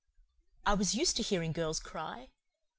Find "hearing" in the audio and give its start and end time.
1.21-1.51